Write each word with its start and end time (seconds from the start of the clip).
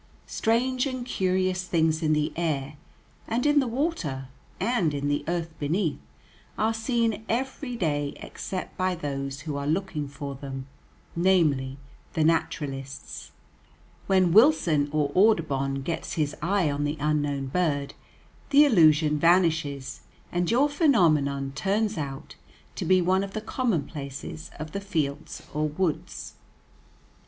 Strange 0.25 0.87
and 0.87 1.05
curious 1.05 1.63
things 1.67 2.01
in 2.01 2.13
the 2.13 2.33
air, 2.35 2.75
and 3.27 3.45
in 3.45 3.59
the 3.59 3.67
water, 3.67 4.29
and 4.59 4.95
in 4.95 5.09
the 5.09 5.23
earth 5.27 5.53
beneath, 5.59 5.99
are 6.57 6.73
seen 6.73 7.23
every 7.29 7.75
day 7.75 8.13
except 8.15 8.75
by 8.75 8.95
those 8.95 9.41
who 9.41 9.55
are 9.55 9.67
looking 9.67 10.07
for 10.07 10.33
them, 10.33 10.65
namely, 11.15 11.77
the 12.13 12.23
naturalists. 12.23 13.29
When 14.07 14.33
Wilson 14.33 14.89
or 14.91 15.11
Audubon 15.13 15.83
gets 15.83 16.13
his 16.13 16.35
eye 16.41 16.71
on 16.71 16.83
the 16.83 16.97
unknown 16.99 17.45
bird, 17.45 17.93
the 18.49 18.65
illusion 18.65 19.19
vanishes, 19.19 20.01
and 20.31 20.49
your 20.49 20.67
phenomenon 20.67 21.51
turns 21.53 21.95
out 21.95 22.33
to 22.73 22.85
be 22.85 23.03
one 23.03 23.23
of 23.23 23.33
the 23.33 23.39
commonplaces 23.39 24.49
of 24.57 24.71
the 24.71 24.81
fields 24.81 25.43
or 25.53 25.67
woods. 25.67 26.33